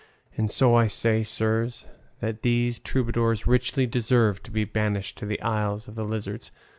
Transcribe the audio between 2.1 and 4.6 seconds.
that these troubadours richly deserve to